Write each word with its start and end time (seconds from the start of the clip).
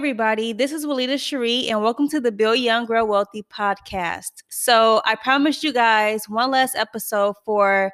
everybody. 0.00 0.54
This 0.54 0.72
is 0.72 0.86
Willita 0.86 1.20
Cherie, 1.20 1.68
and 1.68 1.82
welcome 1.82 2.08
to 2.08 2.22
the 2.22 2.32
Build 2.32 2.58
Young 2.58 2.86
Grow 2.86 3.04
Wealthy 3.04 3.42
podcast. 3.42 4.30
So, 4.48 5.02
I 5.04 5.14
promised 5.14 5.62
you 5.62 5.74
guys 5.74 6.26
one 6.26 6.52
last 6.52 6.74
episode 6.74 7.34
for 7.44 7.92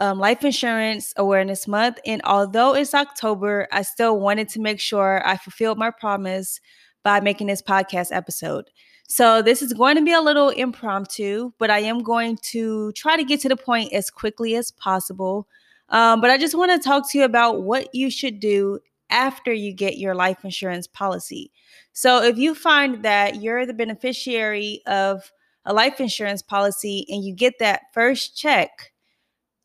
um, 0.00 0.18
Life 0.18 0.44
Insurance 0.44 1.14
Awareness 1.16 1.66
Month. 1.66 1.98
And 2.04 2.20
although 2.24 2.74
it's 2.74 2.92
October, 2.92 3.66
I 3.72 3.80
still 3.80 4.20
wanted 4.20 4.50
to 4.50 4.60
make 4.60 4.80
sure 4.80 5.26
I 5.26 5.38
fulfilled 5.38 5.78
my 5.78 5.90
promise 5.90 6.60
by 7.04 7.20
making 7.20 7.46
this 7.46 7.62
podcast 7.62 8.08
episode. 8.14 8.66
So, 9.08 9.40
this 9.40 9.62
is 9.62 9.72
going 9.72 9.96
to 9.96 10.02
be 10.02 10.12
a 10.12 10.20
little 10.20 10.50
impromptu, 10.50 11.52
but 11.58 11.70
I 11.70 11.78
am 11.78 12.00
going 12.00 12.36
to 12.50 12.92
try 12.92 13.16
to 13.16 13.24
get 13.24 13.40
to 13.40 13.48
the 13.48 13.56
point 13.56 13.94
as 13.94 14.10
quickly 14.10 14.56
as 14.56 14.72
possible. 14.72 15.48
Um, 15.88 16.20
but 16.20 16.30
I 16.30 16.36
just 16.36 16.54
want 16.54 16.70
to 16.70 16.86
talk 16.86 17.10
to 17.10 17.18
you 17.18 17.24
about 17.24 17.62
what 17.62 17.94
you 17.94 18.10
should 18.10 18.40
do 18.40 18.78
after 19.10 19.52
you 19.52 19.72
get 19.72 19.98
your 19.98 20.14
life 20.14 20.44
insurance 20.44 20.86
policy. 20.86 21.52
So, 21.92 22.22
if 22.22 22.38
you 22.38 22.54
find 22.54 23.02
that 23.04 23.42
you're 23.42 23.66
the 23.66 23.74
beneficiary 23.74 24.82
of 24.86 25.30
a 25.64 25.72
life 25.72 26.00
insurance 26.00 26.42
policy 26.42 27.06
and 27.08 27.24
you 27.24 27.34
get 27.34 27.58
that 27.58 27.82
first 27.92 28.36
check, 28.36 28.92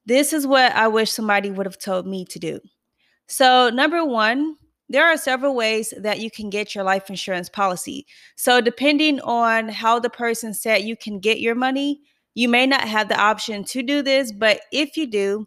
this 0.05 0.33
is 0.33 0.45
what 0.45 0.71
I 0.73 0.87
wish 0.87 1.11
somebody 1.11 1.51
would 1.51 1.65
have 1.65 1.79
told 1.79 2.05
me 2.05 2.25
to 2.25 2.39
do. 2.39 2.59
So, 3.27 3.69
number 3.69 4.05
one, 4.05 4.57
there 4.87 5.05
are 5.05 5.17
several 5.17 5.55
ways 5.55 5.93
that 5.97 6.19
you 6.19 6.29
can 6.29 6.49
get 6.49 6.75
your 6.75 6.83
life 6.83 7.09
insurance 7.09 7.49
policy. 7.49 8.05
So, 8.35 8.61
depending 8.61 9.19
on 9.21 9.69
how 9.69 9.99
the 9.99 10.09
person 10.09 10.53
said 10.53 10.83
you 10.83 10.95
can 10.95 11.19
get 11.19 11.39
your 11.39 11.55
money, 11.55 12.01
you 12.35 12.49
may 12.49 12.67
not 12.67 12.81
have 12.81 13.07
the 13.09 13.19
option 13.19 13.63
to 13.65 13.81
do 13.81 14.01
this, 14.01 14.31
but 14.31 14.61
if 14.71 14.97
you 14.97 15.07
do, 15.07 15.45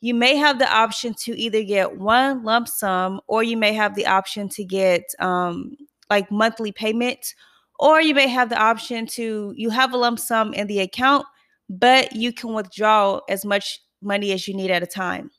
you 0.00 0.14
may 0.14 0.36
have 0.36 0.58
the 0.58 0.72
option 0.72 1.14
to 1.14 1.38
either 1.38 1.62
get 1.62 1.98
one 1.98 2.42
lump 2.42 2.68
sum 2.68 3.20
or 3.26 3.42
you 3.42 3.56
may 3.56 3.72
have 3.72 3.94
the 3.94 4.06
option 4.06 4.48
to 4.48 4.64
get 4.64 5.02
um, 5.18 5.76
like 6.08 6.30
monthly 6.30 6.72
payments 6.72 7.34
or 7.78 8.00
you 8.00 8.14
may 8.14 8.28
have 8.28 8.48
the 8.48 8.58
option 8.60 9.06
to 9.06 9.52
you 9.56 9.70
have 9.70 9.92
a 9.92 9.96
lump 9.96 10.18
sum 10.18 10.52
in 10.54 10.66
the 10.66 10.80
account 10.80 11.26
but 11.68 12.14
you 12.14 12.32
can 12.32 12.52
withdraw 12.52 13.20
as 13.28 13.44
much 13.44 13.80
money 14.02 14.32
as 14.32 14.48
you 14.48 14.54
need 14.54 14.70
at 14.70 14.82
a 14.82 14.86
time. 14.86 15.30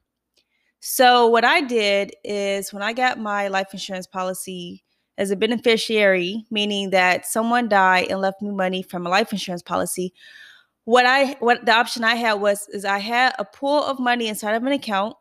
So 0.80 1.28
what 1.28 1.44
i 1.44 1.62
did 1.62 2.12
is 2.24 2.74
when 2.74 2.82
i 2.82 2.94
got 2.94 3.20
my 3.20 3.48
life 3.48 3.68
insurance 3.74 4.08
policy 4.08 4.84
as 5.18 5.30
a 5.30 5.36
beneficiary 5.36 6.46
meaning 6.50 6.90
that 6.92 7.26
someone 7.26 7.70
died 7.70 8.08
and 8.10 8.22
left 8.22 8.42
me 8.42 8.50
money 8.50 8.82
from 8.82 9.06
a 9.06 9.10
life 9.10 9.32
insurance 9.32 9.62
policy 9.62 10.14
what 10.86 11.06
I 11.06 11.34
what 11.40 11.66
the 11.66 11.74
option 11.74 12.04
I 12.04 12.16
had 12.16 12.34
was 12.36 12.68
is 12.70 12.86
I 12.86 13.00
had 13.00 13.34
a 13.38 13.46
pool 13.46 13.84
of 13.84 14.00
money 14.00 14.28
inside 14.28 14.56
of 14.56 14.64
an 14.64 14.72
account 14.72 15.16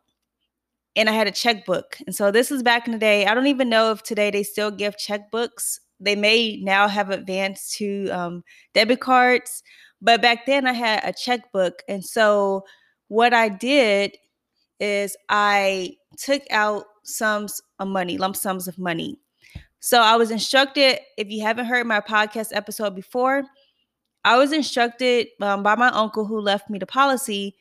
and 0.95 1.09
I 1.09 1.13
had 1.13 1.27
a 1.27 1.31
checkbook. 1.31 1.97
And 2.05 2.15
so 2.15 2.31
this 2.31 2.51
is 2.51 2.63
back 2.63 2.87
in 2.87 2.93
the 2.93 2.99
day. 2.99 3.25
I 3.25 3.33
don't 3.33 3.47
even 3.47 3.69
know 3.69 3.91
if 3.91 4.03
today 4.03 4.31
they 4.31 4.43
still 4.43 4.71
give 4.71 4.97
checkbooks. 4.97 5.79
They 5.99 6.15
may 6.15 6.57
now 6.61 6.87
have 6.87 7.09
advanced 7.09 7.77
to 7.77 8.09
um, 8.09 8.43
debit 8.73 8.99
cards, 8.99 9.63
but 10.01 10.21
back 10.21 10.45
then 10.45 10.65
I 10.65 10.73
had 10.73 11.01
a 11.03 11.13
checkbook. 11.13 11.83
And 11.87 12.03
so 12.03 12.65
what 13.07 13.33
I 13.33 13.49
did 13.49 14.17
is 14.79 15.15
I 15.29 15.95
took 16.17 16.41
out 16.49 16.85
sums 17.03 17.61
of 17.79 17.87
money, 17.87 18.17
lump 18.17 18.35
sums 18.35 18.67
of 18.67 18.79
money. 18.79 19.17
So 19.79 20.01
I 20.01 20.15
was 20.15 20.31
instructed, 20.31 20.99
if 21.17 21.29
you 21.29 21.41
haven't 21.41 21.65
heard 21.65 21.87
my 21.87 22.01
podcast 22.01 22.49
episode 22.51 22.95
before, 22.95 23.43
I 24.23 24.37
was 24.37 24.51
instructed 24.51 25.27
um, 25.41 25.63
by 25.63 25.75
my 25.75 25.89
uncle 25.89 26.25
who 26.25 26.39
left 26.39 26.69
me 26.69 26.79
the 26.79 26.85
policy 26.85 27.55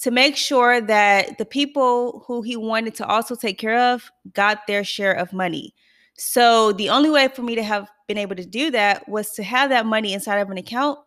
to 0.00 0.10
make 0.10 0.36
sure 0.36 0.80
that 0.80 1.38
the 1.38 1.44
people 1.44 2.24
who 2.26 2.42
he 2.42 2.56
wanted 2.56 2.94
to 2.96 3.06
also 3.06 3.34
take 3.34 3.58
care 3.58 3.78
of 3.78 4.10
got 4.32 4.66
their 4.66 4.84
share 4.84 5.12
of 5.12 5.32
money. 5.32 5.74
So 6.16 6.72
the 6.72 6.90
only 6.90 7.10
way 7.10 7.28
for 7.28 7.42
me 7.42 7.54
to 7.54 7.62
have 7.62 7.88
been 8.06 8.18
able 8.18 8.36
to 8.36 8.44
do 8.44 8.70
that 8.70 9.08
was 9.08 9.30
to 9.32 9.42
have 9.42 9.70
that 9.70 9.86
money 9.86 10.12
inside 10.12 10.38
of 10.38 10.50
an 10.50 10.58
account 10.58 10.98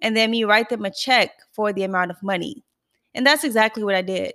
and 0.00 0.16
then 0.16 0.30
me 0.30 0.44
write 0.44 0.68
them 0.68 0.84
a 0.84 0.90
check 0.90 1.30
for 1.52 1.72
the 1.72 1.84
amount 1.84 2.10
of 2.10 2.22
money. 2.22 2.64
And 3.14 3.26
that's 3.26 3.44
exactly 3.44 3.84
what 3.84 3.94
I 3.94 4.02
did. 4.02 4.32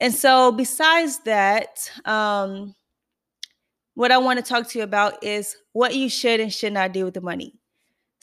And 0.00 0.14
so, 0.14 0.52
besides 0.52 1.20
that, 1.20 1.90
um, 2.04 2.74
what 3.94 4.12
I 4.12 4.18
want 4.18 4.38
to 4.38 4.44
talk 4.44 4.68
to 4.68 4.78
you 4.78 4.84
about 4.84 5.24
is 5.24 5.56
what 5.72 5.94
you 5.94 6.10
should 6.10 6.38
and 6.38 6.52
should 6.52 6.74
not 6.74 6.92
do 6.92 7.06
with 7.06 7.14
the 7.14 7.22
money. 7.22 7.54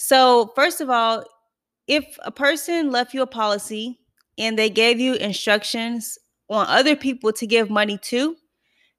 So, 0.05 0.51
first 0.53 0.81
of 0.81 0.89
all, 0.89 1.23
if 1.87 2.03
a 2.23 2.31
person 2.31 2.91
left 2.91 3.13
you 3.13 3.21
a 3.21 3.25
policy 3.25 4.01
and 4.37 4.59
they 4.59 4.69
gave 4.69 4.99
you 4.99 5.13
instructions 5.13 6.19
on 6.49 6.67
other 6.67 6.97
people 6.97 7.31
to 7.31 7.47
give 7.47 7.69
money 7.69 7.97
to 8.09 8.35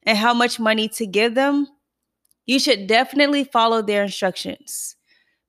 and 0.04 0.16
how 0.16 0.32
much 0.32 0.59
money 0.59 0.88
to 0.88 1.06
give 1.06 1.34
them, 1.34 1.69
you 2.47 2.59
should 2.59 2.87
definitely 2.87 3.44
follow 3.44 3.82
their 3.82 4.03
instructions. 4.03 4.97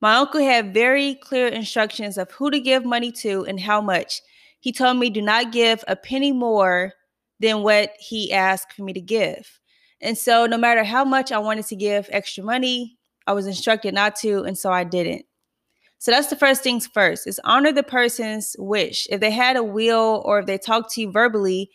My 0.01 0.15
uncle 0.17 0.41
had 0.41 0.73
very 0.73 1.15
clear 1.15 1.47
instructions 1.47 2.17
of 2.17 2.29
who 2.31 2.51
to 2.51 2.59
give 2.59 2.83
money 2.83 3.13
to 3.23 3.45
and 3.45 3.57
how 3.57 3.79
much. 3.79 4.21
He 4.59 4.73
told 4.73 4.97
me 4.97 5.09
do 5.09 5.21
not 5.21 5.53
give 5.53 5.85
a 5.87 5.95
penny 5.95 6.33
more 6.33 6.91
than 7.39 7.63
what 7.63 7.93
he 7.97 8.33
asked 8.33 8.73
for 8.73 8.83
me 8.83 8.91
to 8.91 8.99
give. 8.99 9.61
And 10.01 10.17
so, 10.17 10.47
no 10.47 10.57
matter 10.57 10.83
how 10.83 11.05
much 11.05 11.31
I 11.31 11.37
wanted 11.37 11.65
to 11.67 11.77
give 11.77 12.09
extra 12.11 12.43
money, 12.43 12.97
I 13.25 13.31
was 13.31 13.47
instructed 13.47 13.93
not 13.93 14.17
to, 14.17 14.43
and 14.43 14.57
so 14.57 14.69
I 14.69 14.83
didn't. 14.83 15.25
So 15.97 16.11
that's 16.11 16.27
the 16.27 16.35
first 16.35 16.61
things 16.61 16.87
first 16.87 17.25
is 17.27 17.39
honor 17.43 17.71
the 17.71 17.83
person's 17.83 18.55
wish. 18.59 19.07
If 19.09 19.19
they 19.21 19.31
had 19.31 19.55
a 19.55 19.63
will 19.63 20.21
or 20.25 20.39
if 20.39 20.45
they 20.45 20.57
talked 20.57 20.91
to 20.93 21.01
you 21.01 21.11
verbally, 21.11 21.71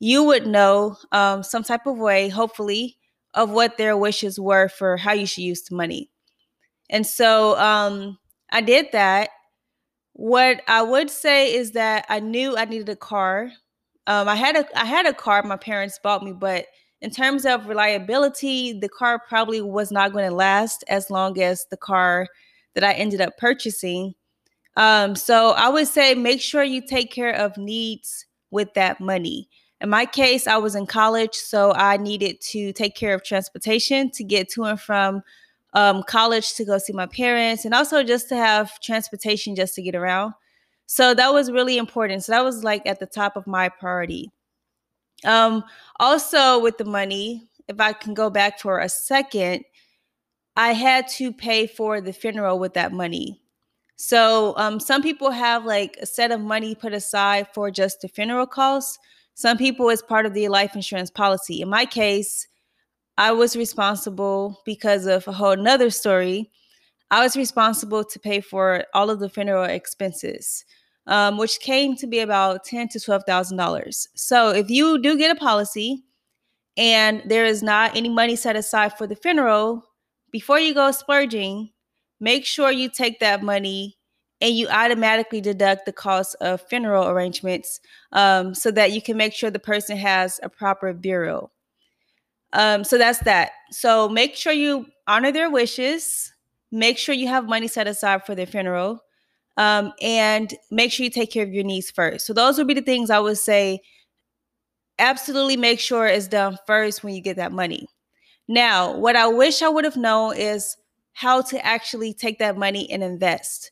you 0.00 0.22
would 0.24 0.46
know 0.46 0.96
um, 1.12 1.42
some 1.42 1.64
type 1.64 1.86
of 1.86 1.98
way, 1.98 2.28
hopefully, 2.28 2.96
of 3.34 3.50
what 3.50 3.76
their 3.76 3.96
wishes 3.96 4.38
were 4.38 4.68
for 4.68 4.96
how 4.96 5.12
you 5.12 5.26
should 5.26 5.44
use 5.44 5.62
the 5.62 5.74
money. 5.74 6.10
And 6.88 7.06
so 7.06 7.58
um, 7.58 8.18
I 8.50 8.60
did 8.60 8.86
that. 8.92 9.30
What 10.14 10.62
I 10.66 10.82
would 10.82 11.10
say 11.10 11.54
is 11.54 11.72
that 11.72 12.06
I 12.08 12.20
knew 12.20 12.56
I 12.56 12.64
needed 12.64 12.88
a 12.88 12.96
car. 12.96 13.50
Um, 14.06 14.28
I 14.28 14.34
had 14.34 14.56
a 14.56 14.66
I 14.76 14.84
had 14.84 15.06
a 15.06 15.12
car 15.12 15.42
my 15.42 15.56
parents 15.56 16.00
bought 16.02 16.24
me, 16.24 16.32
but 16.32 16.66
in 17.00 17.10
terms 17.10 17.44
of 17.44 17.68
reliability, 17.68 18.72
the 18.72 18.88
car 18.88 19.20
probably 19.28 19.60
was 19.60 19.92
not 19.92 20.12
going 20.12 20.28
to 20.28 20.34
last 20.34 20.82
as 20.88 21.10
long 21.10 21.40
as 21.40 21.66
the 21.70 21.76
car 21.76 22.26
that 22.78 22.88
I 22.88 22.92
ended 22.92 23.20
up 23.20 23.36
purchasing. 23.36 24.14
Um, 24.76 25.16
so 25.16 25.50
I 25.50 25.68
would 25.68 25.88
say 25.88 26.14
make 26.14 26.40
sure 26.40 26.62
you 26.62 26.80
take 26.86 27.10
care 27.10 27.34
of 27.34 27.56
needs 27.56 28.24
with 28.50 28.72
that 28.74 29.00
money. 29.00 29.48
In 29.80 29.90
my 29.90 30.06
case, 30.06 30.46
I 30.46 30.56
was 30.56 30.74
in 30.74 30.86
college, 30.86 31.34
so 31.34 31.72
I 31.72 31.96
needed 31.96 32.40
to 32.52 32.72
take 32.72 32.94
care 32.94 33.14
of 33.14 33.24
transportation 33.24 34.10
to 34.12 34.24
get 34.24 34.48
to 34.50 34.64
and 34.64 34.80
from 34.80 35.22
um, 35.74 36.02
college 36.04 36.54
to 36.54 36.64
go 36.64 36.78
see 36.78 36.92
my 36.92 37.06
parents, 37.06 37.64
and 37.64 37.74
also 37.74 38.02
just 38.02 38.28
to 38.28 38.36
have 38.36 38.80
transportation 38.80 39.54
just 39.54 39.74
to 39.74 39.82
get 39.82 39.94
around. 39.94 40.34
So 40.86 41.12
that 41.14 41.32
was 41.32 41.50
really 41.50 41.76
important. 41.76 42.24
So 42.24 42.32
that 42.32 42.44
was 42.44 42.64
like 42.64 42.86
at 42.86 42.98
the 42.98 43.06
top 43.06 43.36
of 43.36 43.46
my 43.46 43.68
priority. 43.68 44.30
Um, 45.24 45.64
also, 45.98 46.60
with 46.60 46.78
the 46.78 46.84
money, 46.84 47.48
if 47.68 47.80
I 47.80 47.92
can 47.92 48.14
go 48.14 48.30
back 48.30 48.60
for 48.60 48.78
a 48.78 48.88
second, 48.88 49.64
I 50.58 50.72
had 50.72 51.06
to 51.10 51.32
pay 51.32 51.68
for 51.68 52.00
the 52.00 52.12
funeral 52.12 52.58
with 52.58 52.74
that 52.74 52.90
money. 52.90 53.40
So 53.94 54.54
um, 54.56 54.80
some 54.80 55.02
people 55.02 55.30
have 55.30 55.64
like 55.64 55.96
a 56.02 56.06
set 56.06 56.32
of 56.32 56.40
money 56.40 56.74
put 56.74 56.92
aside 56.92 57.46
for 57.54 57.70
just 57.70 58.00
the 58.00 58.08
funeral 58.08 58.46
costs. 58.46 58.98
Some 59.34 59.56
people 59.56 59.88
it's 59.88 60.02
part 60.02 60.26
of 60.26 60.34
the 60.34 60.48
life 60.48 60.74
insurance 60.74 61.10
policy. 61.10 61.62
In 61.62 61.68
my 61.68 61.86
case, 61.86 62.48
I 63.16 63.30
was 63.30 63.56
responsible 63.56 64.60
because 64.64 65.06
of 65.06 65.28
a 65.28 65.32
whole 65.32 65.54
nother 65.56 65.90
story. 65.90 66.50
I 67.12 67.22
was 67.22 67.36
responsible 67.36 68.02
to 68.02 68.18
pay 68.18 68.40
for 68.40 68.84
all 68.94 69.10
of 69.10 69.20
the 69.20 69.28
funeral 69.28 69.62
expenses, 69.62 70.64
um, 71.06 71.38
which 71.38 71.60
came 71.60 71.94
to 71.98 72.08
be 72.08 72.18
about 72.18 72.64
ten 72.64 72.88
to 72.88 72.98
twelve 72.98 73.22
thousand 73.28 73.58
dollars. 73.58 74.08
So 74.16 74.50
if 74.50 74.70
you 74.70 75.00
do 75.00 75.16
get 75.16 75.30
a 75.30 75.38
policy 75.38 76.02
and 76.76 77.22
there 77.26 77.46
is 77.46 77.62
not 77.62 77.96
any 77.96 78.08
money 78.08 78.34
set 78.34 78.56
aside 78.56 78.98
for 78.98 79.06
the 79.06 79.16
funeral, 79.16 79.84
before 80.30 80.58
you 80.58 80.74
go 80.74 80.90
splurging, 80.90 81.70
make 82.20 82.44
sure 82.44 82.70
you 82.70 82.88
take 82.88 83.20
that 83.20 83.42
money 83.42 83.96
and 84.40 84.54
you 84.54 84.68
automatically 84.68 85.40
deduct 85.40 85.86
the 85.86 85.92
cost 85.92 86.36
of 86.40 86.60
funeral 86.60 87.08
arrangements 87.08 87.80
um, 88.12 88.54
so 88.54 88.70
that 88.70 88.92
you 88.92 89.02
can 89.02 89.16
make 89.16 89.32
sure 89.32 89.50
the 89.50 89.58
person 89.58 89.96
has 89.96 90.38
a 90.42 90.48
proper 90.48 90.92
burial. 90.92 91.50
Um, 92.52 92.84
so 92.84 92.98
that's 92.98 93.18
that. 93.20 93.50
So 93.70 94.08
make 94.08 94.36
sure 94.36 94.52
you 94.52 94.86
honor 95.06 95.32
their 95.32 95.50
wishes. 95.50 96.32
Make 96.70 96.98
sure 96.98 97.14
you 97.14 97.28
have 97.28 97.48
money 97.48 97.68
set 97.68 97.86
aside 97.86 98.24
for 98.24 98.34
their 98.34 98.46
funeral. 98.46 99.00
Um, 99.56 99.92
and 100.00 100.54
make 100.70 100.92
sure 100.92 101.04
you 101.04 101.10
take 101.10 101.32
care 101.32 101.42
of 101.42 101.52
your 101.52 101.64
needs 101.64 101.90
first. 101.90 102.26
So 102.26 102.32
those 102.32 102.58
would 102.58 102.68
be 102.68 102.74
the 102.74 102.82
things 102.82 103.10
I 103.10 103.18
would 103.18 103.38
say. 103.38 103.80
Absolutely 105.00 105.56
make 105.56 105.80
sure 105.80 106.06
it's 106.06 106.28
done 106.28 106.58
first 106.66 107.02
when 107.02 107.14
you 107.14 107.20
get 107.20 107.36
that 107.36 107.52
money. 107.52 107.86
Now, 108.48 108.96
what 108.96 109.14
I 109.14 109.28
wish 109.28 109.62
I 109.62 109.68
would 109.68 109.84
have 109.84 109.96
known 109.96 110.36
is 110.36 110.76
how 111.12 111.42
to 111.42 111.64
actually 111.64 112.14
take 112.14 112.38
that 112.38 112.56
money 112.56 112.90
and 112.90 113.02
invest. 113.02 113.70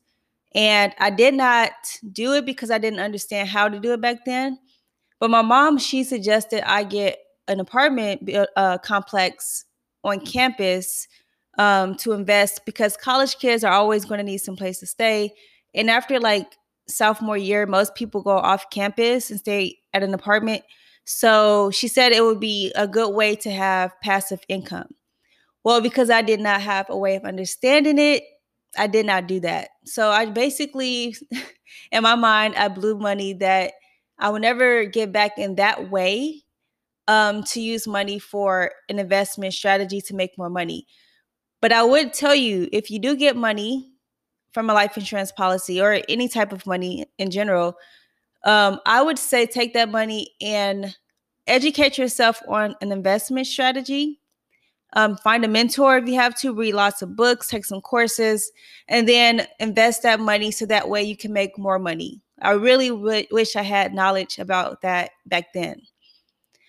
And 0.55 0.93
I 0.99 1.11
did 1.11 1.35
not 1.35 1.73
do 2.13 2.35
it 2.35 2.45
because 2.45 2.71
I 2.71 2.79
didn't 2.79 3.01
understand 3.01 3.49
how 3.49 3.69
to 3.69 3.81
do 3.81 3.93
it 3.93 4.01
back 4.01 4.25
then. 4.25 4.59
But 5.19 5.31
my 5.31 5.43
mom, 5.43 5.79
she 5.79 6.05
suggested 6.05 6.69
I 6.69 6.85
get 6.85 7.19
an 7.49 7.61
apartment 7.61 8.29
uh, 8.57 8.79
complex 8.79 9.65
on 10.05 10.21
campus 10.21 11.09
um, 11.59 11.95
to 11.97 12.13
invest 12.13 12.67
because 12.67 12.97
college 12.97 13.39
kids 13.39 13.65
are 13.65 13.73
always 13.73 14.05
going 14.05 14.19
to 14.19 14.25
need 14.25 14.39
some 14.39 14.57
place 14.57 14.79
to 14.81 14.87
stay. 14.87 15.33
And 15.75 15.91
after 15.91 16.21
like 16.21 16.57
sophomore 16.89 17.37
year, 17.37 17.67
most 17.67 17.95
people 17.95 18.23
go 18.23 18.37
off 18.37 18.71
campus 18.71 19.31
and 19.31 19.39
stay 19.39 19.79
at 19.95 20.03
an 20.03 20.15
apartment. 20.15 20.63
So 21.07 21.71
she 21.71 21.89
said 21.89 22.13
it 22.13 22.25
would 22.25 22.41
be 22.41 22.73
a 22.75 22.87
good 22.87 23.15
way 23.15 23.37
to 23.37 23.51
have 23.51 23.99
passive 24.03 24.41
income. 24.49 24.89
Well, 25.65 25.81
because 25.81 26.11
I 26.11 26.23
did 26.23 26.41
not 26.41 26.61
have 26.61 26.87
a 26.91 26.99
way 26.99 27.17
of 27.17 27.25
understanding 27.25 27.99
it, 27.99 28.25
I 28.77 28.89
did 28.89 29.07
not 29.07 29.27
do 29.27 29.41
that. 29.41 29.71
So 29.85 30.11
I 30.11 30.27
basically, 30.27 31.17
in 31.93 32.03
my 32.03 32.17
mind, 32.17 32.57
I 32.57 32.69
blew 32.69 32.99
money 32.99 33.33
that 33.35 33.73
I 34.19 34.31
would 34.31 34.43
never 34.43 34.85
get 34.85 35.13
back 35.13 35.39
in 35.39 35.55
that 35.57 35.91
way 35.91 36.43
um, 37.09 37.45
to 37.45 37.61
use 37.61 37.87
money 37.87 38.19
for 38.19 38.73
an 38.89 38.99
investment 38.99 39.55
strategy 39.55 40.01
to 40.03 40.15
make 40.15 40.37
more 40.37 40.51
money. 40.51 40.87
But 41.63 41.73
I 41.73 41.85
would 41.85 42.13
tell 42.13 42.35
you 42.35 42.69
if 42.73 42.91
you 42.91 42.99
do 42.99 43.17
get 43.17 43.37
money 43.37 43.93
from 44.53 44.71
a 44.71 44.75
life 44.75 44.97
insurance 44.97 45.31
policy 45.31 45.81
or 45.81 46.01
any 46.09 46.29
type 46.29 46.53
of 46.53 46.67
money 46.67 47.07
in 47.19 47.31
general, 47.31 47.77
um, 48.47 48.81
I 48.87 49.03
would 49.03 49.19
say 49.19 49.45
take 49.45 49.75
that 49.75 49.91
money 49.91 50.29
and 50.41 50.97
educate 51.49 51.99
yourself 51.99 52.41
on 52.49 52.77
an 52.81 52.93
investment 52.93 53.49
strategy. 53.49 54.21
Um, 54.93 55.17
find 55.17 55.45
a 55.45 55.49
mentor 55.49 55.99
if 55.99 56.09
you 56.09 56.15
have 56.15 56.39
to, 56.41 56.55
read 56.55 56.75
lots 56.75 57.03
of 57.03 57.17
books, 57.17 57.49
take 57.49 57.65
some 57.65 57.81
courses, 57.81 58.51
and 58.89 59.07
then 59.07 59.47
invest 59.59 60.05
that 60.05 60.21
money 60.21 60.53
so 60.53 60.65
that 60.67 60.89
way 60.89 61.03
you 61.03 61.17
can 61.17 61.33
make 61.33 61.59
more 61.59 61.79
money. 61.81 62.23
I 62.41 62.53
really 62.53 62.89
w- 62.89 63.27
wish 63.33 63.57
I 63.57 63.63
had 63.63 63.93
knowledge 63.93 64.39
about 64.39 64.81
that 64.83 65.11
back 65.27 65.53
then. 65.53 65.83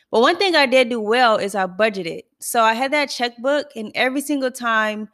But 0.09 0.21
one 0.21 0.37
thing 0.37 0.55
I 0.55 0.65
did 0.65 0.89
do 0.89 0.99
well 0.99 1.37
is 1.37 1.53
I 1.53 1.67
budgeted. 1.67 2.21
So 2.39 2.63
I 2.63 2.73
had 2.73 2.91
that 2.91 3.11
checkbook, 3.11 3.67
and 3.75 3.91
every 3.93 4.21
single 4.21 4.51
time 4.51 5.09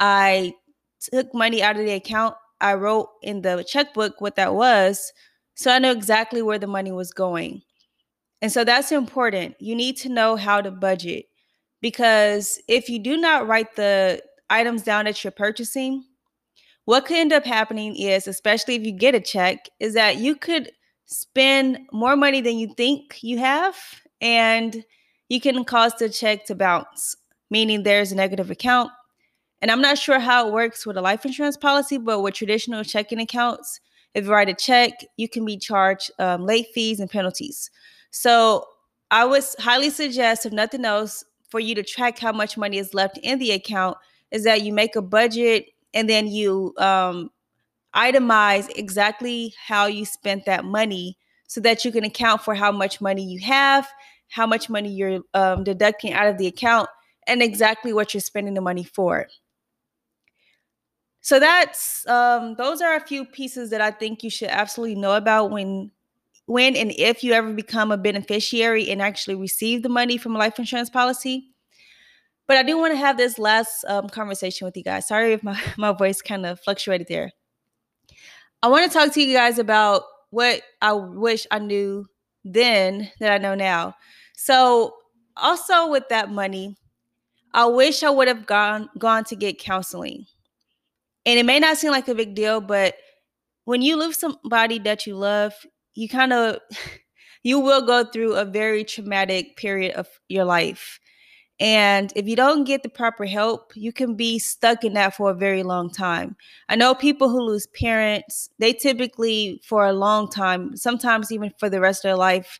I 0.00 0.52
took 1.00 1.32
money 1.32 1.62
out 1.62 1.76
of 1.76 1.86
the 1.86 1.92
account, 1.92 2.34
I 2.60 2.74
wrote 2.74 3.08
in 3.22 3.42
the 3.42 3.64
checkbook 3.66 4.20
what 4.20 4.34
that 4.34 4.54
was. 4.54 5.12
So 5.58 5.72
I 5.72 5.80
know 5.80 5.90
exactly 5.90 6.40
where 6.40 6.58
the 6.60 6.68
money 6.68 6.92
was 6.92 7.10
going. 7.10 7.62
And 8.40 8.52
so 8.52 8.62
that's 8.62 8.92
important. 8.92 9.56
You 9.58 9.74
need 9.74 9.96
to 9.98 10.08
know 10.08 10.36
how 10.36 10.60
to 10.60 10.70
budget 10.70 11.26
because 11.80 12.62
if 12.68 12.88
you 12.88 13.00
do 13.00 13.16
not 13.16 13.48
write 13.48 13.74
the 13.74 14.22
items 14.48 14.82
down 14.82 15.06
that 15.06 15.24
you're 15.24 15.32
purchasing, 15.32 16.04
what 16.84 17.06
could 17.06 17.16
end 17.16 17.32
up 17.32 17.44
happening 17.44 17.96
is, 17.96 18.28
especially 18.28 18.76
if 18.76 18.84
you 18.84 18.92
get 18.92 19.16
a 19.16 19.20
check, 19.20 19.68
is 19.80 19.94
that 19.94 20.18
you 20.18 20.36
could 20.36 20.70
spend 21.06 21.80
more 21.92 22.14
money 22.14 22.40
than 22.40 22.56
you 22.56 22.72
think 22.76 23.18
you 23.20 23.38
have 23.38 23.74
and 24.20 24.84
you 25.28 25.40
can 25.40 25.64
cause 25.64 25.92
the 25.98 26.08
check 26.08 26.46
to 26.46 26.54
bounce, 26.54 27.16
meaning 27.50 27.82
there's 27.82 28.12
a 28.12 28.16
negative 28.16 28.52
account. 28.52 28.92
And 29.60 29.72
I'm 29.72 29.82
not 29.82 29.98
sure 29.98 30.20
how 30.20 30.46
it 30.46 30.52
works 30.52 30.86
with 30.86 30.96
a 30.96 31.02
life 31.02 31.26
insurance 31.26 31.56
policy, 31.56 31.98
but 31.98 32.20
with 32.20 32.34
traditional 32.34 32.84
checking 32.84 33.18
accounts, 33.18 33.80
if 34.14 34.24
you 34.24 34.30
write 34.30 34.48
a 34.48 34.54
check, 34.54 35.04
you 35.16 35.28
can 35.28 35.44
be 35.44 35.56
charged 35.56 36.10
um, 36.18 36.44
late 36.44 36.68
fees 36.74 37.00
and 37.00 37.10
penalties. 37.10 37.70
So 38.10 38.64
I 39.10 39.24
would 39.24 39.44
highly 39.58 39.90
suggest, 39.90 40.46
if 40.46 40.52
nothing 40.52 40.84
else, 40.84 41.24
for 41.48 41.60
you 41.60 41.74
to 41.74 41.82
track 41.82 42.18
how 42.18 42.32
much 42.32 42.56
money 42.56 42.78
is 42.78 42.94
left 42.94 43.18
in 43.22 43.38
the 43.38 43.52
account, 43.52 43.96
is 44.30 44.44
that 44.44 44.62
you 44.62 44.72
make 44.72 44.96
a 44.96 45.02
budget 45.02 45.66
and 45.94 46.08
then 46.08 46.26
you 46.26 46.74
um, 46.78 47.30
itemize 47.94 48.68
exactly 48.76 49.54
how 49.66 49.86
you 49.86 50.04
spent 50.04 50.44
that 50.44 50.64
money 50.64 51.16
so 51.46 51.60
that 51.60 51.84
you 51.84 51.90
can 51.92 52.04
account 52.04 52.42
for 52.42 52.54
how 52.54 52.70
much 52.70 53.00
money 53.00 53.24
you 53.24 53.40
have, 53.40 53.88
how 54.30 54.46
much 54.46 54.68
money 54.68 54.90
you're 54.90 55.20
um, 55.32 55.64
deducting 55.64 56.12
out 56.12 56.26
of 56.26 56.36
the 56.36 56.46
account, 56.46 56.88
and 57.26 57.42
exactly 57.42 57.92
what 57.92 58.12
you're 58.12 58.20
spending 58.20 58.54
the 58.54 58.60
money 58.60 58.84
for. 58.84 59.26
So 61.20 61.40
that's 61.40 62.06
um, 62.06 62.54
those 62.56 62.80
are 62.80 62.94
a 62.94 63.00
few 63.00 63.24
pieces 63.24 63.70
that 63.70 63.80
I 63.80 63.90
think 63.90 64.22
you 64.22 64.30
should 64.30 64.48
absolutely 64.48 64.96
know 64.96 65.14
about 65.14 65.50
when 65.50 65.90
when 66.46 66.76
and 66.76 66.92
if 66.96 67.22
you 67.22 67.32
ever 67.34 67.52
become 67.52 67.92
a 67.92 67.98
beneficiary 67.98 68.88
and 68.88 69.02
actually 69.02 69.34
receive 69.34 69.82
the 69.82 69.88
money 69.88 70.16
from 70.16 70.34
a 70.34 70.38
life 70.38 70.58
insurance 70.58 70.90
policy. 70.90 71.50
But 72.46 72.56
I 72.56 72.62
do 72.62 72.78
want 72.78 72.94
to 72.94 72.96
have 72.96 73.18
this 73.18 73.38
last 73.38 73.84
um, 73.84 74.08
conversation 74.08 74.64
with 74.64 74.76
you 74.76 74.82
guys. 74.82 75.06
Sorry 75.06 75.34
if 75.34 75.42
my, 75.42 75.60
my 75.76 75.92
voice 75.92 76.22
kind 76.22 76.46
of 76.46 76.58
fluctuated 76.60 77.06
there. 77.08 77.30
I 78.62 78.68
want 78.68 78.90
to 78.90 78.98
talk 78.98 79.12
to 79.12 79.22
you 79.22 79.36
guys 79.36 79.58
about 79.58 80.02
what 80.30 80.62
I 80.80 80.92
wish 80.94 81.46
I 81.50 81.58
knew 81.58 82.06
then 82.44 83.10
that 83.20 83.32
I 83.32 83.38
know 83.38 83.54
now. 83.54 83.94
So, 84.34 84.94
also 85.36 85.88
with 85.90 86.08
that 86.08 86.30
money, 86.30 86.76
I 87.54 87.66
wish 87.66 88.02
I 88.02 88.10
would 88.10 88.28
have 88.28 88.46
gone 88.46 88.88
gone 88.98 89.24
to 89.24 89.36
get 89.36 89.58
counseling. 89.58 90.26
And 91.28 91.38
it 91.38 91.44
may 91.44 91.60
not 91.60 91.76
seem 91.76 91.90
like 91.90 92.08
a 92.08 92.14
big 92.14 92.34
deal, 92.34 92.62
but 92.62 92.94
when 93.66 93.82
you 93.82 93.98
lose 93.98 94.18
somebody 94.18 94.78
that 94.78 95.06
you 95.06 95.14
love, 95.14 95.52
you 95.94 96.08
kind 96.08 96.32
of 96.32 96.56
you 97.42 97.60
will 97.60 97.84
go 97.84 98.02
through 98.02 98.34
a 98.34 98.46
very 98.46 98.82
traumatic 98.82 99.58
period 99.58 99.94
of 99.94 100.08
your 100.30 100.46
life. 100.46 100.98
And 101.60 102.10
if 102.16 102.26
you 102.26 102.34
don't 102.34 102.64
get 102.64 102.82
the 102.82 102.88
proper 102.88 103.26
help, 103.26 103.72
you 103.74 103.92
can 103.92 104.14
be 104.14 104.38
stuck 104.38 104.84
in 104.84 104.94
that 104.94 105.16
for 105.16 105.30
a 105.30 105.34
very 105.34 105.62
long 105.62 105.90
time. 105.90 106.34
I 106.70 106.76
know 106.76 106.94
people 106.94 107.28
who 107.28 107.42
lose 107.42 107.66
parents, 107.66 108.48
they 108.58 108.72
typically, 108.72 109.60
for 109.66 109.84
a 109.84 109.92
long 109.92 110.30
time, 110.30 110.78
sometimes 110.78 111.30
even 111.30 111.52
for 111.58 111.68
the 111.68 111.80
rest 111.80 112.06
of 112.06 112.08
their 112.08 112.16
life, 112.16 112.58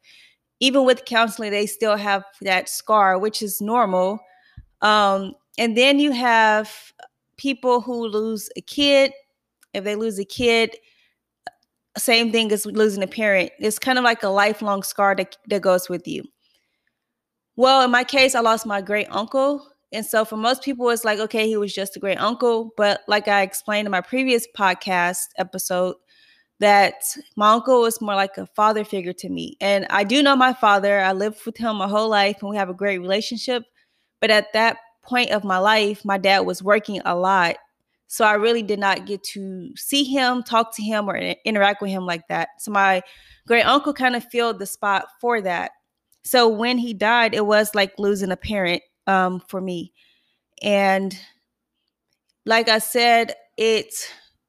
even 0.60 0.84
with 0.84 1.06
counseling, 1.06 1.52
they 1.52 1.64
still 1.64 1.96
have 1.96 2.22
that 2.42 2.68
scar, 2.68 3.18
which 3.18 3.40
is 3.40 3.62
normal. 3.62 4.18
Um, 4.82 5.32
and 5.56 5.74
then 5.74 5.98
you 6.00 6.12
have 6.12 6.92
people 7.38 7.80
who 7.80 8.06
lose 8.06 8.50
a 8.56 8.60
kid. 8.60 9.12
If 9.72 9.84
they 9.84 9.96
lose 9.96 10.18
a 10.18 10.24
kid, 10.24 10.76
uh, 11.46 11.50
same 11.98 12.30
thing 12.30 12.52
as 12.52 12.66
losing 12.66 13.02
a 13.02 13.06
parent. 13.06 13.50
It's 13.58 13.78
kind 13.78 13.98
of 13.98 14.04
like 14.04 14.22
a 14.22 14.28
lifelong 14.28 14.82
scar 14.82 15.14
that, 15.16 15.36
that 15.48 15.62
goes 15.62 15.88
with 15.88 16.06
you. 16.06 16.24
Well, 17.56 17.82
in 17.82 17.90
my 17.90 18.04
case, 18.04 18.34
I 18.34 18.40
lost 18.40 18.66
my 18.66 18.80
great 18.80 19.08
uncle. 19.10 19.66
And 19.92 20.04
so 20.04 20.24
for 20.24 20.36
most 20.36 20.62
people, 20.62 20.88
it's 20.90 21.04
like, 21.04 21.18
okay, 21.18 21.48
he 21.48 21.56
was 21.56 21.74
just 21.74 21.96
a 21.96 22.00
great 22.00 22.20
uncle. 22.20 22.72
But 22.76 23.00
like 23.08 23.26
I 23.26 23.42
explained 23.42 23.86
in 23.86 23.90
my 23.90 24.02
previous 24.02 24.46
podcast 24.56 25.28
episode, 25.38 25.96
that 26.60 26.94
my 27.36 27.52
uncle 27.52 27.82
was 27.82 28.00
more 28.00 28.14
like 28.14 28.36
a 28.36 28.46
father 28.46 28.84
figure 28.84 29.12
to 29.12 29.28
me. 29.28 29.56
And 29.60 29.86
I 29.90 30.04
do 30.04 30.22
know 30.22 30.36
my 30.36 30.52
father. 30.52 31.00
I 31.00 31.12
lived 31.12 31.44
with 31.46 31.56
him 31.56 31.76
my 31.76 31.88
whole 31.88 32.08
life 32.08 32.38
and 32.40 32.50
we 32.50 32.56
have 32.56 32.68
a 32.68 32.74
great 32.74 32.98
relationship. 32.98 33.62
But 34.20 34.30
at 34.30 34.52
that 34.52 34.78
point 35.08 35.30
of 35.30 35.42
my 35.42 35.58
life, 35.58 36.04
my 36.04 36.18
dad 36.18 36.40
was 36.40 36.62
working 36.62 37.00
a 37.04 37.16
lot. 37.16 37.56
So 38.08 38.24
I 38.24 38.34
really 38.34 38.62
did 38.62 38.78
not 38.78 39.06
get 39.06 39.22
to 39.34 39.74
see 39.76 40.04
him, 40.04 40.42
talk 40.42 40.74
to 40.76 40.82
him, 40.82 41.08
or 41.08 41.16
interact 41.16 41.82
with 41.82 41.90
him 41.90 42.06
like 42.06 42.28
that. 42.28 42.48
So 42.58 42.70
my 42.70 43.02
great 43.46 43.62
uncle 43.62 43.92
kind 43.92 44.16
of 44.16 44.24
filled 44.24 44.58
the 44.58 44.66
spot 44.66 45.06
for 45.20 45.40
that. 45.40 45.72
So 46.24 46.48
when 46.48 46.78
he 46.78 46.94
died, 46.94 47.34
it 47.34 47.46
was 47.46 47.74
like 47.74 47.98
losing 47.98 48.30
a 48.30 48.36
parent 48.36 48.82
um, 49.06 49.40
for 49.48 49.60
me. 49.60 49.92
And 50.62 51.18
like 52.44 52.68
I 52.68 52.78
said, 52.78 53.34
it 53.56 53.94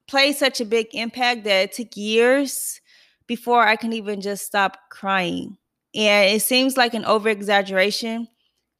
played 0.08 0.36
such 0.36 0.60
a 0.60 0.66
big 0.66 0.88
impact 0.92 1.44
that 1.44 1.62
it 1.64 1.72
took 1.72 1.96
years 1.96 2.80
before 3.26 3.66
I 3.66 3.76
can 3.76 3.92
even 3.92 4.20
just 4.20 4.44
stop 4.44 4.76
crying. 4.90 5.56
And 5.94 6.34
it 6.34 6.42
seems 6.42 6.76
like 6.76 6.94
an 6.94 7.04
over 7.04 7.28
exaggeration, 7.28 8.28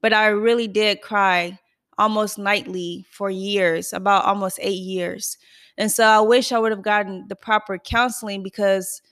but 0.01 0.13
I 0.13 0.29
really 0.29 0.69
did 0.69 1.03
cry 1.03 1.59
almost 2.01 2.39
nightly 2.39 3.07
for 3.13 3.31
years, 3.31 3.93
about 3.95 4.27
almost 4.27 4.61
eight 4.63 4.83
years. 4.83 5.39
And 5.79 5.93
so 5.93 6.05
I 6.07 6.21
wish 6.23 6.53
I 6.53 6.61
would 6.61 6.73
have 6.73 6.83
gotten 6.83 7.29
the 7.29 7.37
proper 7.37 7.79
counseling 7.79 8.43
because 8.45 9.03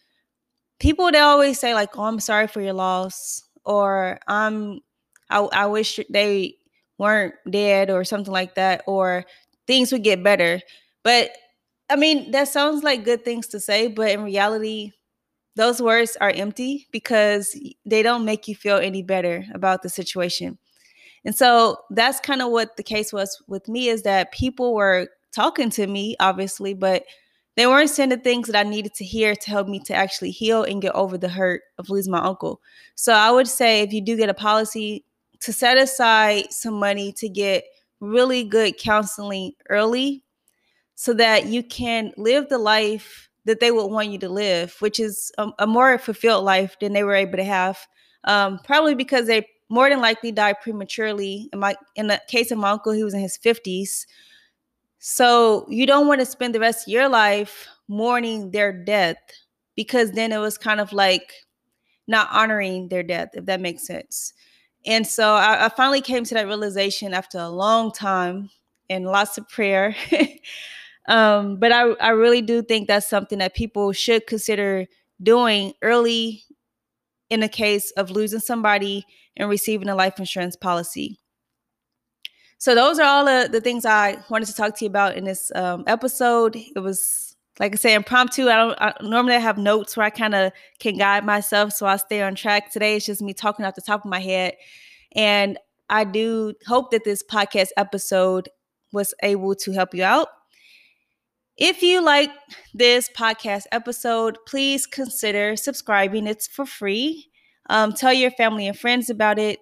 people 0.80 1.10
they 1.10 1.18
always 1.18 1.58
say 1.58 1.74
like, 1.74 1.96
"Oh, 1.98 2.04
I'm 2.04 2.20
sorry 2.20 2.46
for 2.46 2.60
your 2.60 2.72
loss," 2.74 3.42
or 3.64 4.18
"I'm 4.26 4.80
I, 5.30 5.40
I 5.40 5.66
wish 5.66 6.00
they 6.10 6.56
weren't 6.98 7.34
dead," 7.50 7.90
or 7.90 8.04
something 8.04 8.32
like 8.32 8.54
that, 8.56 8.82
or 8.86 9.24
things 9.66 9.92
would 9.92 10.04
get 10.04 10.22
better. 10.22 10.60
But 11.04 11.30
I 11.90 11.96
mean, 11.96 12.30
that 12.32 12.48
sounds 12.48 12.82
like 12.84 13.04
good 13.04 13.24
things 13.24 13.46
to 13.48 13.60
say, 13.60 13.88
but 13.88 14.10
in 14.10 14.22
reality, 14.24 14.92
those 15.56 15.82
words 15.82 16.16
are 16.20 16.30
empty 16.30 16.88
because 16.92 17.58
they 17.86 18.02
don't 18.02 18.24
make 18.24 18.48
you 18.48 18.54
feel 18.56 18.78
any 18.78 19.02
better 19.02 19.44
about 19.54 19.82
the 19.82 19.88
situation. 19.90 20.58
And 21.24 21.34
so 21.34 21.78
that's 21.90 22.20
kind 22.20 22.42
of 22.42 22.50
what 22.50 22.76
the 22.76 22.82
case 22.82 23.12
was 23.12 23.42
with 23.48 23.68
me 23.68 23.88
is 23.88 24.02
that 24.02 24.32
people 24.32 24.74
were 24.74 25.08
talking 25.32 25.70
to 25.70 25.86
me, 25.86 26.16
obviously, 26.20 26.74
but 26.74 27.04
they 27.56 27.66
weren't 27.66 27.90
the 27.94 28.16
things 28.16 28.46
that 28.46 28.56
I 28.66 28.68
needed 28.68 28.94
to 28.94 29.04
hear 29.04 29.34
to 29.34 29.50
help 29.50 29.66
me 29.66 29.80
to 29.80 29.94
actually 29.94 30.30
heal 30.30 30.62
and 30.62 30.80
get 30.80 30.94
over 30.94 31.18
the 31.18 31.28
hurt 31.28 31.62
of 31.78 31.90
losing 31.90 32.12
my 32.12 32.20
uncle. 32.20 32.60
So 32.94 33.12
I 33.12 33.32
would 33.32 33.48
say 33.48 33.82
if 33.82 33.92
you 33.92 34.00
do 34.00 34.16
get 34.16 34.28
a 34.28 34.34
policy, 34.34 35.04
to 35.40 35.52
set 35.52 35.78
aside 35.78 36.52
some 36.52 36.74
money 36.74 37.12
to 37.12 37.28
get 37.28 37.64
really 38.00 38.44
good 38.44 38.76
counseling 38.76 39.52
early 39.68 40.24
so 40.94 41.12
that 41.14 41.46
you 41.46 41.62
can 41.62 42.12
live 42.16 42.48
the 42.48 42.58
life 42.58 43.28
that 43.44 43.60
they 43.60 43.70
would 43.70 43.86
want 43.86 44.08
you 44.08 44.18
to 44.18 44.28
live, 44.28 44.76
which 44.80 45.00
is 45.00 45.32
a, 45.38 45.48
a 45.60 45.66
more 45.66 45.96
fulfilled 45.98 46.44
life 46.44 46.76
than 46.80 46.92
they 46.92 47.04
were 47.04 47.14
able 47.14 47.36
to 47.36 47.44
have. 47.44 47.78
Um, 48.24 48.58
probably 48.64 48.94
because 48.94 49.26
they 49.26 49.46
more 49.68 49.88
than 49.88 50.00
likely 50.00 50.32
die 50.32 50.54
prematurely. 50.54 51.48
In 51.52 51.58
my 51.60 51.76
in 51.96 52.06
the 52.08 52.20
case 52.28 52.50
of 52.50 52.58
my 52.58 52.70
uncle, 52.70 52.92
he 52.92 53.04
was 53.04 53.14
in 53.14 53.20
his 53.20 53.38
50s. 53.38 54.06
So 54.98 55.66
you 55.68 55.86
don't 55.86 56.08
want 56.08 56.20
to 56.20 56.26
spend 56.26 56.54
the 56.54 56.60
rest 56.60 56.86
of 56.88 56.92
your 56.92 57.08
life 57.08 57.68
mourning 57.86 58.50
their 58.50 58.72
death 58.72 59.16
because 59.76 60.12
then 60.12 60.32
it 60.32 60.38
was 60.38 60.58
kind 60.58 60.80
of 60.80 60.92
like 60.92 61.32
not 62.08 62.28
honoring 62.32 62.88
their 62.88 63.02
death, 63.02 63.30
if 63.34 63.44
that 63.46 63.60
makes 63.60 63.86
sense. 63.86 64.32
And 64.86 65.06
so 65.06 65.34
I, 65.34 65.66
I 65.66 65.68
finally 65.68 66.00
came 66.00 66.24
to 66.24 66.34
that 66.34 66.46
realization 66.46 67.14
after 67.14 67.38
a 67.38 67.48
long 67.48 67.92
time 67.92 68.50
and 68.90 69.04
lots 69.04 69.38
of 69.38 69.48
prayer. 69.48 69.94
um, 71.08 71.58
but 71.58 71.70
I, 71.72 71.90
I 72.00 72.08
really 72.10 72.42
do 72.42 72.62
think 72.62 72.88
that's 72.88 73.08
something 73.08 73.38
that 73.38 73.54
people 73.54 73.92
should 73.92 74.26
consider 74.26 74.86
doing 75.22 75.74
early 75.82 76.44
in 77.30 77.40
the 77.40 77.48
case 77.48 77.90
of 77.92 78.10
losing 78.10 78.40
somebody 78.40 79.04
and 79.36 79.48
receiving 79.48 79.88
a 79.88 79.94
life 79.94 80.18
insurance 80.18 80.56
policy. 80.56 81.18
So 82.58 82.74
those 82.74 82.98
are 82.98 83.04
all 83.04 83.24
the, 83.24 83.48
the 83.50 83.60
things 83.60 83.84
I 83.84 84.18
wanted 84.28 84.46
to 84.46 84.54
talk 84.54 84.76
to 84.76 84.84
you 84.84 84.88
about 84.88 85.16
in 85.16 85.24
this 85.24 85.52
um, 85.54 85.84
episode. 85.86 86.56
It 86.56 86.80
was 86.80 87.36
like 87.60 87.72
I 87.72 87.76
say, 87.76 87.94
impromptu. 87.94 88.48
I 88.48 88.56
don't 88.56 88.80
I, 88.80 88.94
normally 89.02 89.34
I 89.34 89.40
have 89.40 89.58
notes 89.58 89.96
where 89.96 90.06
I 90.06 90.10
kind 90.10 90.34
of 90.34 90.52
can 90.78 90.96
guide 90.96 91.24
myself, 91.24 91.72
so 91.72 91.86
I 91.86 91.96
stay 91.96 92.22
on 92.22 92.34
track. 92.34 92.72
Today 92.72 92.96
it's 92.96 93.06
just 93.06 93.22
me 93.22 93.34
talking 93.34 93.64
off 93.64 93.74
the 93.74 93.82
top 93.82 94.04
of 94.04 94.10
my 94.10 94.20
head, 94.20 94.54
and 95.14 95.58
I 95.88 96.04
do 96.04 96.54
hope 96.66 96.90
that 96.92 97.04
this 97.04 97.22
podcast 97.22 97.68
episode 97.76 98.48
was 98.92 99.14
able 99.22 99.54
to 99.56 99.72
help 99.72 99.94
you 99.94 100.04
out. 100.04 100.28
If 101.58 101.82
you 101.82 102.00
like 102.00 102.30
this 102.72 103.10
podcast 103.16 103.64
episode, 103.72 104.38
please 104.46 104.86
consider 104.86 105.56
subscribing. 105.56 106.28
It's 106.28 106.46
for 106.46 106.64
free. 106.64 107.30
Um, 107.68 107.92
tell 107.92 108.12
your 108.12 108.30
family 108.30 108.68
and 108.68 108.78
friends 108.78 109.10
about 109.10 109.40
it. 109.40 109.58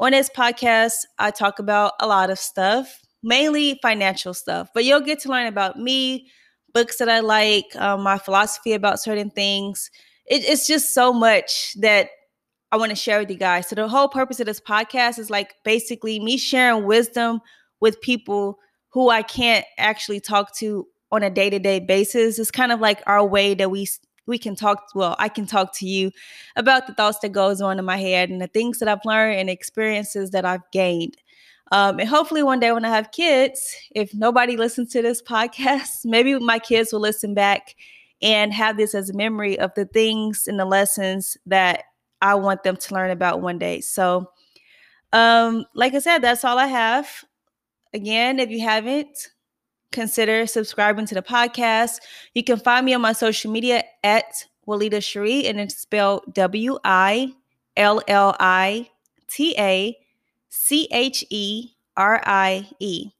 On 0.00 0.12
this 0.12 0.30
podcast, 0.34 0.94
I 1.18 1.30
talk 1.30 1.58
about 1.58 1.92
a 2.00 2.06
lot 2.06 2.30
of 2.30 2.38
stuff, 2.38 3.02
mainly 3.22 3.78
financial 3.82 4.32
stuff, 4.32 4.70
but 4.72 4.86
you'll 4.86 5.02
get 5.02 5.20
to 5.20 5.28
learn 5.28 5.46
about 5.46 5.78
me, 5.78 6.30
books 6.72 6.96
that 6.96 7.10
I 7.10 7.20
like, 7.20 7.66
um, 7.76 8.00
my 8.00 8.16
philosophy 8.16 8.72
about 8.72 8.98
certain 8.98 9.28
things. 9.28 9.90
It, 10.24 10.42
it's 10.42 10.66
just 10.66 10.94
so 10.94 11.12
much 11.12 11.74
that 11.80 12.08
I 12.72 12.78
want 12.78 12.90
to 12.90 12.96
share 12.96 13.18
with 13.18 13.30
you 13.30 13.36
guys. 13.36 13.68
So, 13.68 13.74
the 13.74 13.88
whole 13.88 14.08
purpose 14.08 14.40
of 14.40 14.46
this 14.46 14.60
podcast 14.60 15.18
is 15.18 15.28
like 15.28 15.54
basically 15.66 16.18
me 16.18 16.38
sharing 16.38 16.86
wisdom 16.86 17.42
with 17.78 18.00
people 18.00 18.58
who 18.88 19.10
I 19.10 19.20
can't 19.20 19.66
actually 19.76 20.20
talk 20.20 20.56
to 20.56 20.86
on 21.12 21.22
a 21.22 21.30
day 21.30 21.50
to 21.50 21.58
day 21.58 21.80
basis. 21.80 22.38
It's 22.38 22.50
kind 22.50 22.72
of 22.72 22.80
like 22.80 23.02
our 23.06 23.24
way 23.24 23.54
that 23.54 23.70
we 23.70 23.86
we 24.26 24.38
can 24.38 24.54
talk 24.54 24.88
well 24.94 25.16
i 25.18 25.28
can 25.28 25.46
talk 25.46 25.72
to 25.76 25.86
you 25.86 26.10
about 26.56 26.86
the 26.86 26.94
thoughts 26.94 27.18
that 27.20 27.32
goes 27.32 27.60
on 27.60 27.78
in 27.78 27.84
my 27.84 27.96
head 27.96 28.28
and 28.28 28.40
the 28.40 28.46
things 28.48 28.78
that 28.78 28.88
i've 28.88 29.04
learned 29.04 29.38
and 29.38 29.48
experiences 29.48 30.30
that 30.30 30.44
i've 30.44 30.68
gained 30.72 31.16
um, 31.72 31.98
and 31.98 32.08
hopefully 32.08 32.42
one 32.42 32.60
day 32.60 32.72
when 32.72 32.84
i 32.84 32.88
have 32.88 33.12
kids 33.12 33.74
if 33.94 34.12
nobody 34.14 34.56
listens 34.56 34.90
to 34.92 35.02
this 35.02 35.22
podcast 35.28 36.04
maybe 36.04 36.38
my 36.38 36.58
kids 36.58 36.92
will 36.92 37.00
listen 37.00 37.34
back 37.34 37.74
and 38.22 38.52
have 38.52 38.76
this 38.76 38.94
as 38.94 39.10
a 39.10 39.14
memory 39.14 39.58
of 39.58 39.72
the 39.74 39.86
things 39.86 40.46
and 40.46 40.58
the 40.58 40.64
lessons 40.64 41.36
that 41.46 41.84
i 42.20 42.34
want 42.34 42.62
them 42.62 42.76
to 42.76 42.94
learn 42.94 43.10
about 43.10 43.40
one 43.40 43.58
day 43.58 43.80
so 43.80 44.30
um, 45.12 45.64
like 45.74 45.94
i 45.94 45.98
said 45.98 46.18
that's 46.18 46.44
all 46.44 46.58
i 46.58 46.66
have 46.66 47.24
again 47.94 48.38
if 48.38 48.50
you 48.50 48.60
haven't 48.60 49.28
consider 49.92 50.46
subscribing 50.46 51.06
to 51.06 51.14
the 51.14 51.22
podcast. 51.22 52.00
You 52.34 52.44
can 52.44 52.58
find 52.58 52.84
me 52.84 52.94
on 52.94 53.00
my 53.00 53.12
social 53.12 53.50
media 53.50 53.84
at 54.04 54.44
Willita 54.66 55.02
Cherie, 55.02 55.46
and 55.46 55.60
it's 55.60 55.76
spelled 55.76 56.34
W 56.34 56.78
I 56.84 57.32
L 57.76 58.02
L 58.08 58.36
I 58.40 58.90
T 59.28 59.54
A 59.58 59.96
C 60.48 60.88
H 60.90 61.24
E 61.30 61.70
R 61.96 62.22
I 62.24 62.68
E. 62.80 63.10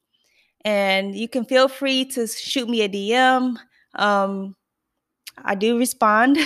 And 0.65 1.15
you 1.15 1.29
can 1.29 1.45
feel 1.45 1.69
free 1.69 2.05
to 2.07 2.27
shoot 2.27 2.69
me 2.69 2.83
a 2.83 2.89
DM. 2.89 3.57
Um, 3.95 4.57
I 5.45 5.55
do 5.55 5.79
respond. 5.79 6.39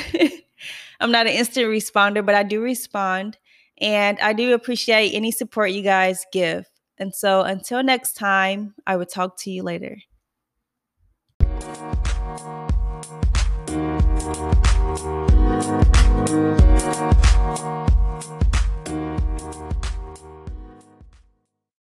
I'm 1.01 1.11
not 1.11 1.27
an 1.27 1.33
instant 1.33 1.67
responder, 1.67 2.25
but 2.25 2.35
I 2.35 2.43
do 2.43 2.61
respond. 2.61 3.39
And 3.79 4.19
I 4.21 4.35
do 4.35 4.53
appreciate 4.53 5.13
any 5.15 5.33
support 5.33 5.71
you 5.71 5.83
guys 5.83 6.27
give. 6.33 6.67
And 6.99 7.15
so 7.15 7.41
until 7.41 7.83
next 7.83 8.13
time, 8.13 8.75
I 8.87 8.97
will 8.97 9.07
talk 9.07 9.39
to 9.41 9.51
you 9.51 9.63
later. 9.63 9.97